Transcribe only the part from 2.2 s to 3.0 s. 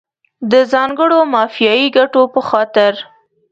په خاطر.